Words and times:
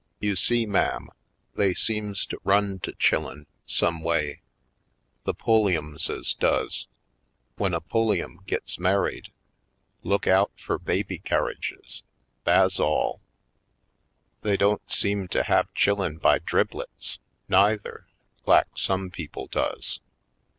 You 0.19 0.35
see, 0.35 0.65
ma'am, 0.65 1.11
they 1.57 1.75
seems 1.75 2.25
to 2.25 2.39
run 2.43 2.79
to 2.79 2.93
chillen, 2.93 3.45
someway, 3.67 4.41
the 5.25 5.33
Pulliamses 5.35 6.33
does. 6.39 6.87
When 7.57 7.75
a 7.75 7.81
Pulliam 7.81 8.39
gits 8.47 8.79
married, 8.79 9.31
look 10.01 10.25
out 10.25 10.51
fur 10.59 10.79
baby 10.79 11.19
carriages, 11.19 12.01
tha's 12.45 12.79
all. 12.79 13.21
They 14.41 14.57
don't 14.57 14.91
seem 14.91 15.27
to 15.27 15.43
have 15.43 15.71
chillen 15.75 16.17
by 16.17 16.39
driblets, 16.39 17.19
neither, 17.47 18.07
lak 18.47 18.75
some 18.79 19.11
people 19.11 19.45
does. 19.51 19.99